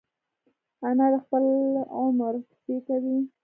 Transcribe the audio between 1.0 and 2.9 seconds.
د خپل عمر کیسې